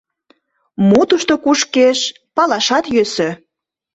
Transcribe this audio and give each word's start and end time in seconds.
Мо 0.87 1.01
тушто 1.09 1.33
кушкеш, 1.43 1.99
палашат 2.35 2.85
йӧсӧ. 2.95 3.29